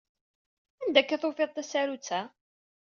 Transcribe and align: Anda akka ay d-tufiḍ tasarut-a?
Anda 0.83 0.99
akka 1.01 1.13
ay 1.15 1.17
d-tufiḍ 1.19 1.49
tasarut-a? 1.51 2.21